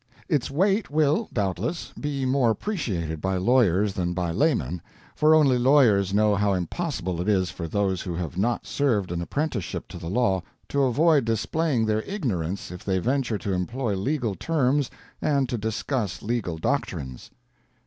Its 0.27 0.49
weight 0.49 0.89
will, 0.89 1.29
doubtless, 1.31 1.93
be 1.93 2.25
more 2.25 2.49
appreciated 2.49 3.21
by 3.21 3.37
lawyers 3.37 3.93
than 3.93 4.13
by 4.15 4.31
laymen, 4.31 4.81
for 5.13 5.35
only 5.35 5.59
lawyers 5.59 6.11
know 6.11 6.33
how 6.33 6.53
impossible 6.53 7.21
it 7.21 7.29
is 7.29 7.51
for 7.51 7.67
those 7.67 8.01
who 8.01 8.15
have 8.15 8.35
not 8.35 8.65
served 8.65 9.11
an 9.11 9.21
apprenticeship 9.21 9.87
to 9.87 9.99
the 9.99 10.09
law 10.09 10.41
to 10.67 10.81
avoid 10.81 11.23
displaying 11.23 11.85
their 11.85 12.01
ignorance 12.01 12.71
if 12.71 12.83
they 12.83 12.97
venture 12.97 13.37
to 13.37 13.53
employ 13.53 13.93
legal 13.93 14.33
terms 14.33 14.89
and 15.21 15.47
to 15.47 15.55
discuss 15.55 16.23
legal 16.23 16.57
doctrines. 16.57 17.29